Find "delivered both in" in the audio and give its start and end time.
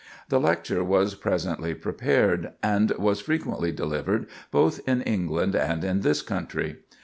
3.71-5.03